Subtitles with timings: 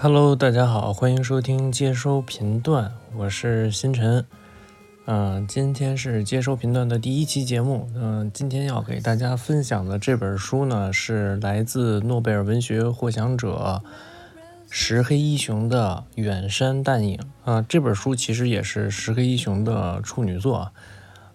[0.00, 4.24] Hello，大家好，欢迎收听接收频段，我是星辰。
[5.06, 7.90] 嗯，今天是接收频段的第一期节目。
[7.94, 13.82] 嗯，今天要给大家分享的这本书呢，是来自诺贝尔文学获奖者
[14.70, 17.18] 石黑一雄的《远山淡影》
[17.50, 17.64] 啊。
[17.68, 20.70] 这本书其实也是石黑一雄的处女作。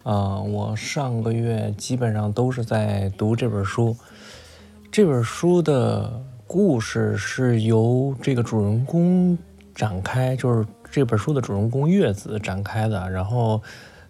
[0.04, 3.96] 啊，我上个月基本上都是在读这本书。
[4.92, 6.22] 这本书的。
[6.46, 9.36] 故事是由这个主人公
[9.74, 13.10] 展开，就是这本书的主人公月子展开的。
[13.10, 13.60] 然后，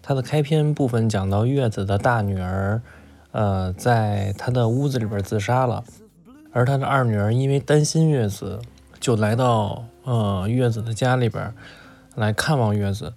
[0.02, 2.82] 它的开篇部分讲到月子的大女儿，
[3.30, 5.82] 呃，在她的屋子里边自杀了，
[6.52, 8.60] 而她的二女儿因为担心月子，
[9.04, 11.54] 就来到呃月子的家里边
[12.14, 13.12] 来看望月子。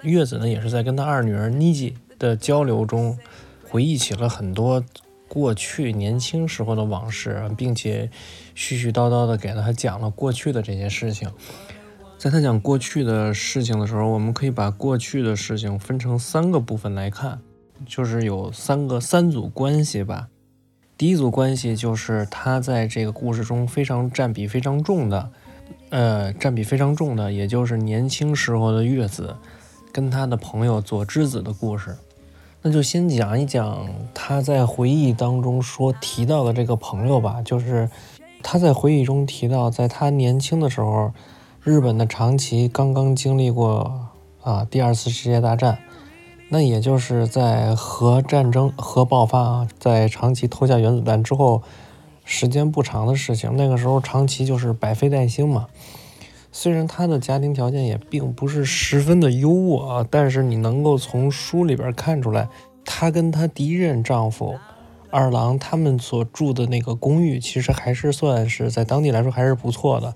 [0.00, 3.18] 月子呢，也是在跟她二女儿妮吉的交流中，
[3.68, 4.82] 回忆起了很多。
[5.28, 8.10] 过去年轻时候的往事，并且
[8.56, 11.30] 絮絮叨叨的给了他讲了过去的这些事情。
[12.16, 17.38] 在他讲过去的事情的时候，我们可以把过去的事情分成三个部分来看，
[17.84, 20.28] 就是有三个三组关系吧。
[20.98, 25.30] 第一组关系就是他在这个故事中非常占比非常重的，
[25.90, 29.36] 呃，占比非常重的，也就是年轻时候的月子
[29.92, 31.96] 跟他的朋友佐之子的故事。
[32.62, 37.88] 那就先讲一讲他在回忆当中说提到的这个朋友吧，就是
[38.42, 41.12] 他在回忆中提到，在他年轻的时候，
[41.62, 44.08] 日本的长崎刚刚经历过
[44.42, 45.78] 啊第二次世界大战，
[46.50, 51.62] 那也就是在核战争核爆发啊，在长崎投下原子弹之后，
[52.24, 53.54] 时间不长的事情。
[53.54, 55.66] 那个时候长崎就是百废待兴嘛。
[56.50, 62.48] 虽然他的家庭条件也并不是十分的优渥啊，但是你能够从书里边看出来，
[62.82, 64.58] 她跟她第一任丈夫
[65.10, 70.14] 二郎他们所住的那个公寓，其实还是算是在当地来说还是不错的。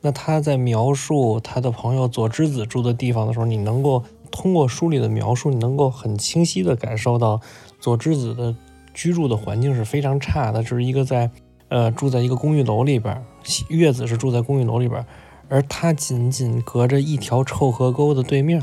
[0.00, 4.04] 那他在描述他的朋友佐之子住的地方的时候，你能够
[4.34, 7.40] 通过书里的描述，你能够很清晰的感受到
[7.78, 8.52] 佐之子的
[8.92, 11.30] 居住的环境是非常差的，就是一个在
[11.68, 13.24] 呃住在一个公寓楼里边，
[13.68, 15.06] 月子是住在公寓楼里边。
[15.48, 18.60] 而他仅仅隔着一条臭河沟的对面，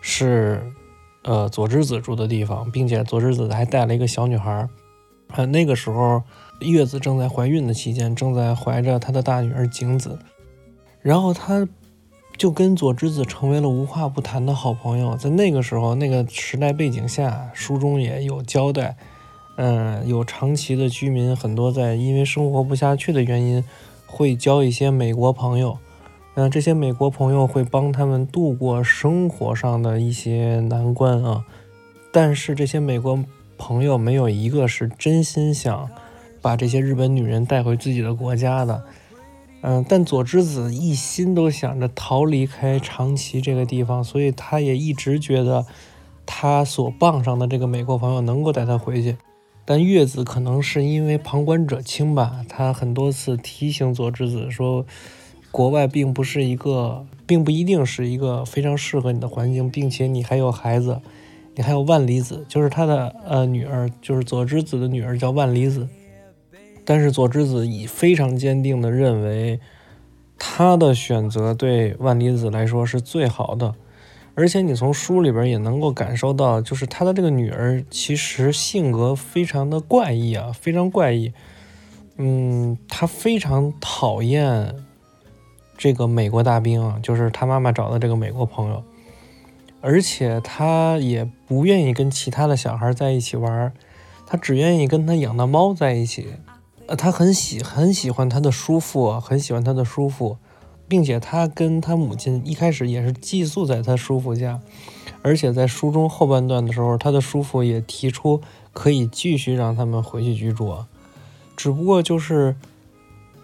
[0.00, 0.60] 是，
[1.22, 4.68] 呃，佐之子住的地方，并且佐之子还带了一个小女孩。
[5.28, 6.22] 啊，那个时候
[6.60, 10.18] 月子正在怀孕的期间，正在怀着她的大女儿景子。
[11.02, 11.68] 然后他
[12.36, 15.16] 就跟佐之子成为了无话不谈的好朋友。
[15.16, 18.96] 在那个时候，那个时代背景下，书中也有交代，
[19.56, 23.64] 嗯，有长期的居民很多在因为生活不下去的原因，
[24.06, 25.78] 会交一些美国朋友。
[26.34, 31.44] 嗯，这些美国朋友会帮他们度过生活上的一些难关啊，
[32.12, 33.24] 但是这些美国
[33.56, 35.88] 朋友没有一个是真心想
[36.42, 38.82] 把这些日本女人带回自己的国家的。
[39.66, 45.64] 嗯，但佐之子一心都想着逃离开长崎这个地方，所以他也一直觉得
[46.26, 49.16] 他所傍上的这个美国朋友能够带他回去。
[49.64, 54.84] 但月子可能是因为旁观者清吧，他很多次提醒佐之子说。
[55.50, 61.00] 国外并不是一个，并不一定是一个非常适合你的环境，并且你还有孩子，
[61.54, 65.88] 你还有万里子，就是他的呃女儿，就是佐之子的女儿叫万里子。
[66.84, 69.60] 但是佐之子以非常坚定的认为，
[70.38, 73.74] 他的选择对万里子来说是最好的。
[74.36, 81.32] 而且你从书里边也能够感受到，就是他的这个女儿其实性格非常的怪异啊，非常怪异。
[82.16, 84.74] 嗯，她非常讨厌。
[85.76, 88.84] 这个美国大兵啊，就是他妈妈找的这个美国朋友，
[89.80, 93.72] 而且他也不愿意跟其他的小孩在一起玩，
[94.24, 96.28] 他只愿意跟他养的猫在一起。
[96.86, 100.36] 呃，他很喜很喜欢他的叔父，很喜欢他的叔父，
[100.86, 104.60] 并且他跟他母亲一开始也是寄宿在他叔父家，
[105.22, 108.40] 而且在书中后半段的时候，他的叔父也提出
[108.72, 110.84] 可以继续让他们回去居住，
[111.56, 112.56] 只不过就是，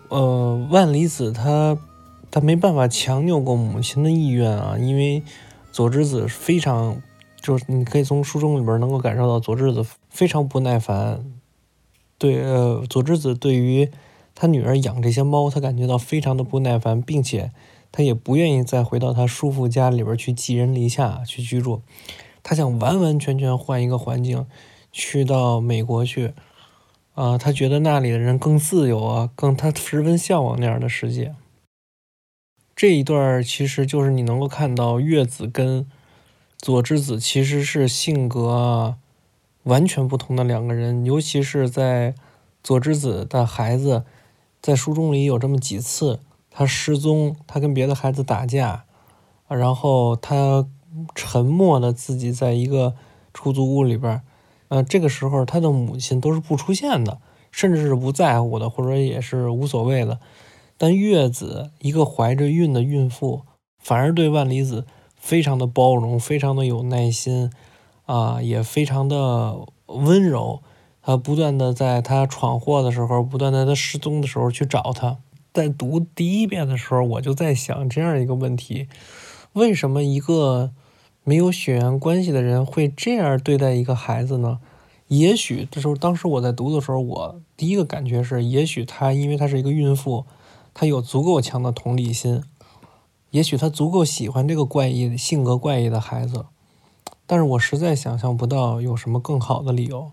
[0.08, 1.78] 呃，万里子他。
[2.32, 5.20] 他没办法强扭过母亲的意愿啊，因为
[5.72, 7.02] 佐之子非常，
[7.42, 11.24] 就是你可以从书中里边能够感受到佐之子非常不耐烦。
[12.20, 13.90] 对，呃，佐之子对于
[14.34, 17.50] 他女儿养这些猫，他感觉到非常的不耐烦，并且
[17.90, 21.80] 他也不愿意再回到他叔父家里边去寄人篱下去居住，
[22.42, 24.46] 他想完完全全换一个环境，
[24.92, 26.34] 去到美国去，
[27.14, 31.34] 啊，他觉得那里的人更自由啊，更他十分向往那样的世界。
[32.76, 35.86] 这一段其实就是你能够看到月子跟
[36.58, 38.96] 佐之子其实是性格
[39.64, 42.14] 完全不同的两个人，尤其是在
[42.62, 44.04] 佐之子的孩子
[44.60, 46.20] 在书中里有这么几次，
[46.50, 48.84] 他失踪，他跟别的孩子打架，
[49.48, 50.66] 然后他
[51.14, 52.94] 沉默的自己在一个
[53.32, 54.22] 出租屋里边，
[54.68, 57.18] 呃，这个时候他的母亲都是不出现的，
[57.50, 60.18] 甚至是不在乎的，或者也是无所谓的。
[60.76, 63.42] 但月子一个怀着孕的孕妇，
[63.78, 64.86] 反而对万里子
[65.16, 67.50] 非常的包容，非常的有耐心，
[68.10, 70.60] 啊，也非常的温柔。
[71.00, 75.18] 他不断的在他闯祸的时候，不断在他失踪的时候去找他。
[75.52, 78.88] 在读第一遍的时候，我就在想这样一个问题：
[79.52, 80.72] 为什么一个
[81.22, 84.58] 没有血缘关系的人会这样对待一个孩子呢？
[85.08, 90.24] 也许这时候，当时我在读的时候，我第一个感觉是，也许他因为他是一个孕妇。
[90.72, 92.44] 他有足够强的同理心，
[93.30, 96.46] 也许他足够喜欢这个怪异、性格怪异的孩子，
[97.30, 100.10] 但是我实在想象不到有什么更好的理由。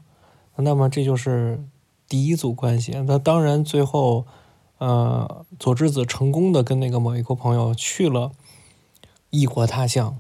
[0.58, 1.60] 那么这就是
[2.08, 2.92] 第一组关系。
[3.08, 4.28] 那当然，最后，
[4.78, 8.34] 呃，佐之子成功的跟那个某一个朋友去了
[9.32, 10.20] 异国他乡，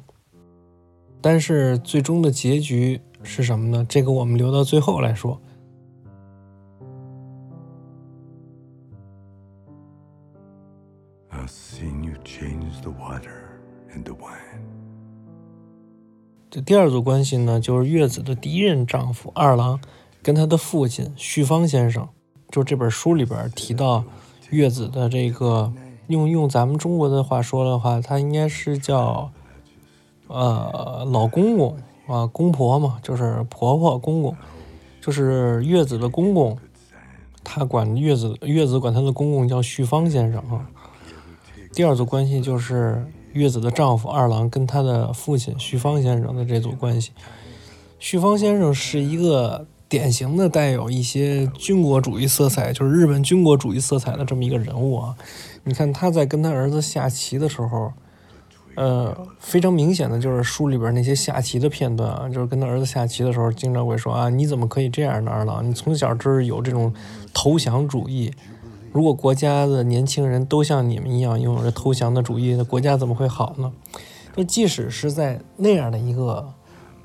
[1.21, 3.85] 但是最终的结局是什么呢？
[3.87, 5.39] 这个我们留到最后来说。
[16.49, 19.79] 这第二组关系呢，就是月子的第一任丈夫二郎
[20.23, 22.07] 跟他的父亲旭方先生。
[22.49, 24.05] 就这本书里边提到
[24.49, 25.73] 月子的这个，
[26.07, 29.29] 用用咱们中国的话说的话，他应该是叫
[30.27, 31.77] 呃老公公
[32.07, 34.33] 啊，公婆嘛，就是婆婆公公，
[35.01, 36.57] 就是月子的公公。
[37.43, 40.67] 他管月子月子管他的公公叫旭方先生啊。
[41.73, 47.11] 第二组关系就是月子的丈夫二郎跟他的父亲旭芳先生的这组关系。
[47.99, 55.15] 旭芳先生是一个典型的带有一些军国主义色彩，就是日本军国主义色彩的这么一个人物啊。
[55.63, 57.91] 你看他在跟他儿子下棋的时候，
[58.75, 65.67] 呃，非常明显的就是书里边那些下棋的片段啊，就是跟他儿子下棋的时候，经常会说啊，你怎么可以这样呢，二郎？
[65.67, 66.93] 你从小就是有这种
[67.33, 68.31] 投降主义。
[68.91, 73.71] 如果国家的年轻人都像你们一样拥有着投降的主义，那国家怎么会好呢？
[74.35, 76.53] 就即使是在那样的一个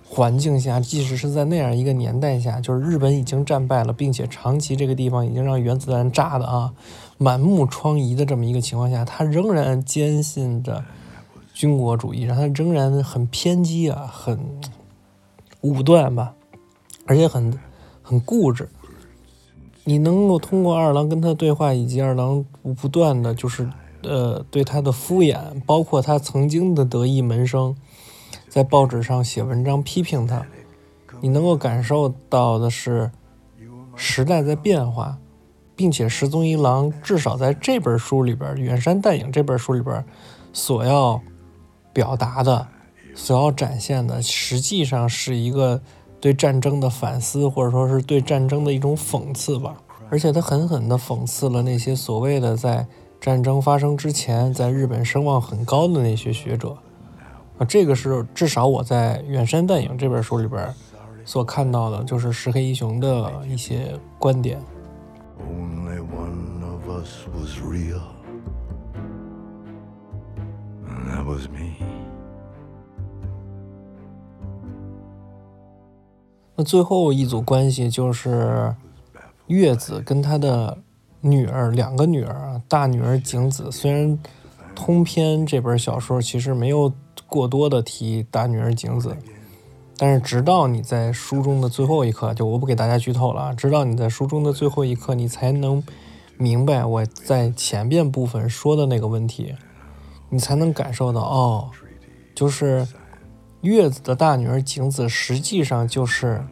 [0.07, 6.73] 环境下，即使是在那样一个年代下，就是日本已经战败了，并且长崎这个地方已经让原子弹炸的啊
[7.19, 10.85] 满目疮痍的这么一个情况下，他仍然坚信着
[11.55, 14.39] 军国主义，让他仍然很偏激啊，很
[15.63, 16.35] 武断吧，
[17.07, 17.59] 而且很
[18.03, 18.69] 很固执。
[19.85, 22.45] 你能够通过二郎跟他对话，以及二郎
[22.81, 23.69] 不断的就是，
[24.03, 27.75] 呃，对他的敷衍，包括他曾经的得意门生，
[28.49, 30.47] 在报纸上写文章批评他，
[31.21, 33.11] 你能够感受到的是，
[33.97, 35.19] 时代在变化，
[35.75, 40.05] 并且石宗一郎至少在这本书里边，《远山淡影》这本书里边，
[40.53, 41.21] 所要
[41.93, 42.69] 表达的，
[43.17, 45.83] 所要展现的，实际上是一个。
[46.23, 49.75] 对战争的反思，或者说是对战争的一种讽刺吧。
[50.09, 52.87] 而且他狠狠地讽刺了那些所谓的在
[53.21, 56.79] 战争发生之前在日本声望很高的那些学者。
[57.59, 60.73] 啊，这个是至少我在《远山淡影》这本书里边
[61.25, 64.61] 所看到的，就是石黑一雄的一些观点。
[65.41, 68.01] Only one of us was real,
[71.09, 72.02] that was me.
[76.55, 78.75] 那最后一组关系就是
[79.47, 80.77] 月子跟他的
[81.21, 83.73] 女儿，两个女儿，大女儿景子。
[83.73, 84.19] 虽然
[84.75, 86.93] 通篇这本小说其实没有
[87.27, 89.17] 过多的提大女儿景子，
[89.97, 95.83] 但是直到你在书中的最后一刻，就我不给大家剧透了啊，直到你在书中的最后一刻，你才能
[96.37, 99.55] 明白我在前边部分说的那个问题，
[100.29, 101.71] 你才能感受到哦，
[102.35, 102.87] 就是。
[103.63, 106.45] 月子的大女儿景子实际上就是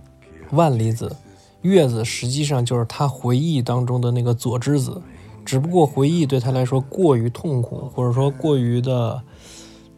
[0.52, 1.16] 万里子，
[1.62, 5.02] 月子实际上就是他回忆当中的那个佐之子，
[5.44, 9.20] 只不过回忆对他来说过于痛苦，或者说过于的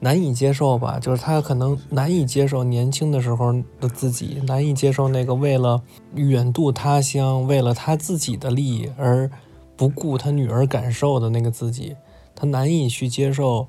[0.01, 0.99] 难以接受吧。
[0.99, 5.83] 就是他可能难以接受年轻的时候的自己，难以接受那个为了
[6.15, 9.31] 远渡他乡，为了他自己的利益而
[9.77, 11.95] 不顾他女儿感受的那个自己，
[12.35, 13.69] 他难以去接受。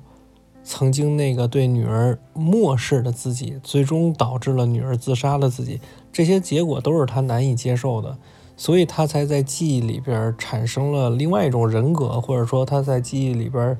[0.64, 5.78] 曾经那个对女儿漠视的自己，最终导致了女儿自杀的自己，
[6.10, 8.16] 这些结果都是他难以接受的，
[8.56, 13.78] 所以他才在记忆里边产生了另外一种人格，或者说他在记忆里边，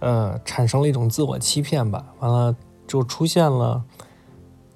[0.00, 2.12] 呃，产生了一种自我欺骗吧。
[2.18, 2.56] 完了，
[2.88, 3.84] 就出现了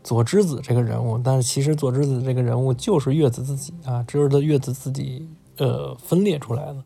[0.04, 6.84] 佐之子这个人物，但是其实佐之子这个人物就是月子自己啊，这是他月子自己呃分裂出来的，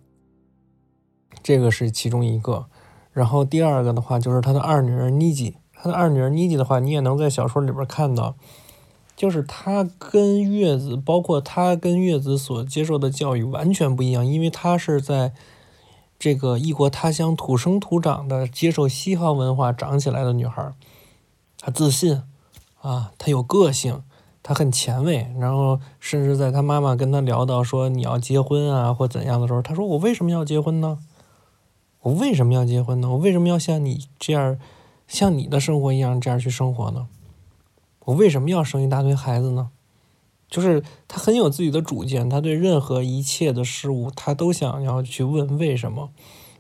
[1.43, 2.65] 这个是其中一个。
[3.15, 8.35] 然后第二个的话就是他的二女儿妮吉，他的二女儿妮吉的话，你也能在小说里边看到，
[9.17, 15.33] 就是他跟月子，包括他跟月子所接受的教育完全不一样，因为他是在
[16.19, 20.73] 这个异国他乡土生土长的接受西方文化长起来的女孩，
[21.59, 22.23] 她自信
[22.81, 24.03] 啊，她有个性，
[24.43, 30.99] 她很前卫，然后甚至在她妈妈跟她聊到说你要结婚啊或怎样的时候，她说我为什么要结婚呢？
[32.05, 33.09] 我为什么要结婚呢？
[33.09, 34.59] 我为什么要像你这样，
[35.09, 37.09] 像你的生活一样这样去生活呢？
[38.05, 39.71] 我为什么要生一大堆孩子呢？
[40.51, 46.11] 就是他很有自己的主见，他对任何一切的事物，他都想要去问为什么，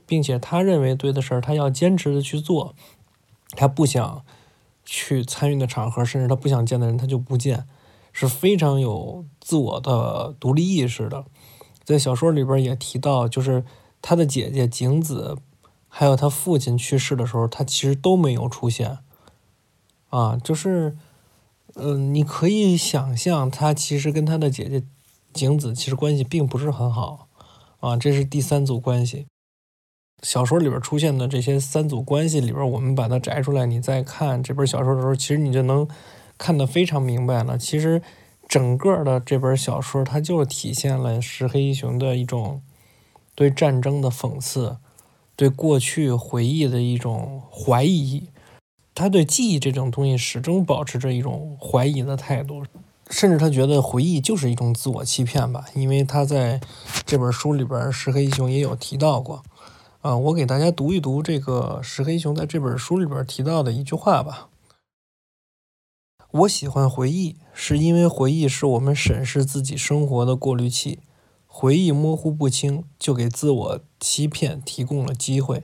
[0.06, 2.74] 并且他认为对的事儿，他要坚持的去做。
[3.50, 4.24] 他不想
[4.86, 7.66] 去参与的场合，甚至他不想见的人，他就不见，
[8.14, 11.26] 是非常有自我的独立意识的。
[11.84, 13.62] 在小说里边也提到，就是。
[14.06, 15.38] 他的姐姐景子，
[15.88, 18.98] 还有他父亲去世的时候，他其实都没有出现。
[20.10, 20.98] 啊，就是，
[21.76, 24.82] 嗯，你可以想象，他其实跟他的姐姐
[25.32, 27.28] 景子其实关系并不是很好。
[27.80, 29.26] 啊，这是第三组关系。
[30.22, 35.88] 小说里边出现的这些三组关系里边，我们把它摘出来，你再看这本小说的时候，其实你就能
[36.36, 37.56] 看得非常明白了。
[37.56, 38.02] 其实
[38.46, 42.60] 整个的这本小说，它就体现了石黑一雄的一种。
[43.34, 44.76] 对战争的讽刺，
[45.36, 48.28] 对过去回忆的一种怀疑，
[48.94, 52.64] 他对记忆这种东西始终保持着一种怀疑的态度，
[53.10, 55.66] 甚至他觉得回忆就是一种自我欺骗吧。
[55.74, 56.60] 因为他在
[57.04, 59.42] 这本书里边，石黑一雄也有提到过。
[60.00, 64.48] 啊，我给大家读一读这个石黑一雄在这本书里边提到的一句话吧。
[66.30, 70.98] 我喜欢回忆，是因为回忆是我们审视自己生活的过滤器。
[71.56, 75.62] 回忆模糊不清，就给自我欺骗提供了机会。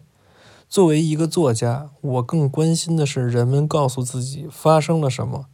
[0.69, 5.47] 作为一个作家，我更关心的是人们告诉自己发生了什么，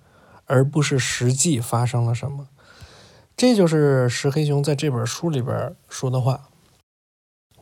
[0.45, 2.49] 而不是实际发生了什么。
[3.35, 6.51] 这就是石黑熊在这本书里边说的话。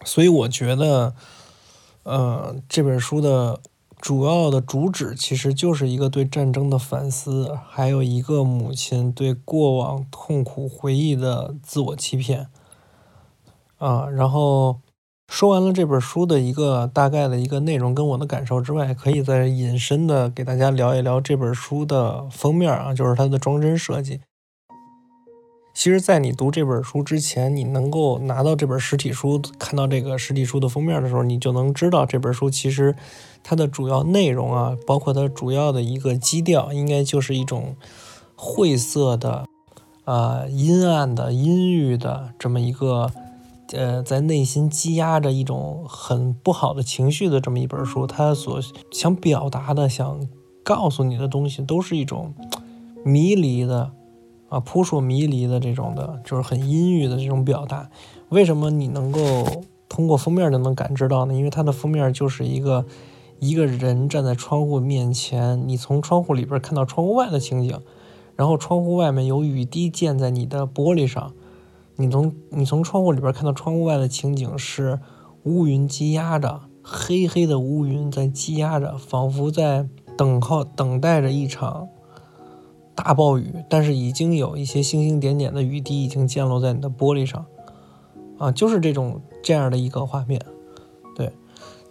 [0.04, 1.14] 所以我觉得，
[2.02, 3.61] 呃，这本书的。
[4.00, 12.49] 主要的主旨其实就是一个对战争的反思，还有一个母亲对过往痛苦回忆的自我欺骗。
[13.85, 14.81] 啊，然后
[15.29, 24.21] 说完了这本书的一个大概的一个内容跟我的感受之外，可以再引申的给大家聊一聊这本书的封面啊，就是它的装帧设计。
[25.75, 32.95] 其实，在你读这本书之前，你能够拿到这本实体书，看到这个实体书的封面的时候，你就能知道这本书其实
[33.43, 37.76] 它的主要内容啊，包括它主要的一个基调，应该就是一种
[38.35, 39.45] 晦涩的、
[40.05, 43.11] 啊阴暗的、阴郁的这么一个，
[43.73, 48.06] 呃，在内心积压着一种很不好的情绪的这么一本书。
[48.06, 50.28] 它所想表达的、想
[50.62, 52.35] 告诉你的东西，都是一种
[53.04, 53.92] 迷离的。
[54.50, 57.90] 啊，扑朔迷离的这种的，就是很阴郁的这种表达。
[58.28, 59.21] 为什么你能够
[59.88, 61.35] 通过封面就能感知到呢？
[61.35, 62.85] 因为它的封面就是一个
[63.40, 67.80] 一个人站在窗户面前，你从窗户里边看到窗户外的情景，
[68.37, 71.33] 然后窗户外面有雨滴溅在你的玻璃上，
[71.97, 75.01] 你从你从窗户里边看到窗户外的情景是
[75.45, 81.89] 乌云积压着，黑黑的乌云在积压着，仿佛在等候等待着一场。
[82.97, 87.45] 大暴雨，但是已经有一些星星点点的雨滴已经溅落在你的玻璃上，
[88.39, 90.41] 啊，就是这种这样的一个画面。
[91.17, 91.33] 对，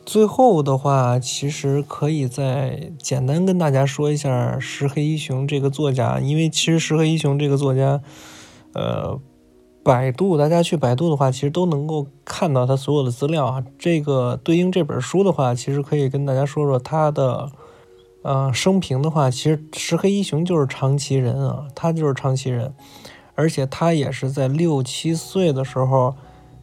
[0.06, 8.02] 最后的话，其实可以再简单跟大家说一下石黑一雄这个作家，因为其实石黑一雄这个作家，
[8.74, 9.20] 呃，
[9.84, 13.64] 百度大家去百度的话，其实都能够看到他所有的资料啊。
[13.78, 17.52] 这个对应这本书的话，其实可以跟大家说说他的。
[18.26, 22.74] 呃，生平的话，其实石黑一雄就是长崎人啊，他就是长崎人，
[23.36, 26.16] 而且他也是在六七岁的时候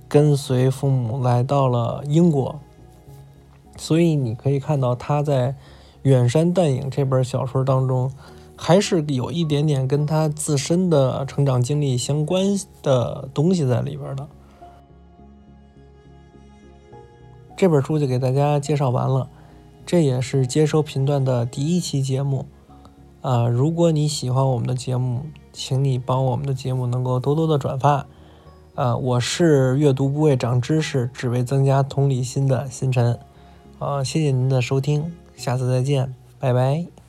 [0.08, 2.58] 跟随父母来到了英国，
[3.76, 5.48] 所以你可以看到他在
[6.00, 8.10] 《远山淡影》这本小说当中，
[8.62, 12.44] 还是有一点点跟他自身的成长经历相关
[12.82, 14.28] 的东西在里边的。
[17.56, 19.30] 这本书就给大家介绍完了。
[19.86, 22.44] 这也是接收频段的第一期节目，
[23.22, 25.22] 啊，如果你喜欢我们的节目，
[25.54, 28.06] 请你帮我们的节目能够多多的转发，
[28.74, 33.18] 啊，我是阅读不为长知识，只为增加同理心的星辰，
[33.78, 36.99] 啊，谢谢您的收听，下次再见，拜拜。